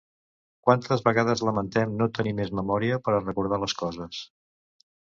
Quantes 0.69 1.03
vegades 1.09 1.43
lamentem 1.49 1.93
no 2.01 2.09
tenir 2.19 2.35
més 2.41 2.53
memòria 2.61 2.99
per 3.09 3.17
a 3.21 3.25
recordar 3.31 3.65
les 3.67 3.79
coses? 3.85 4.27